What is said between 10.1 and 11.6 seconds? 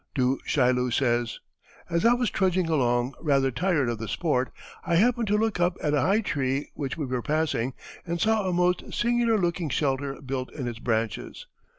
built in its branches.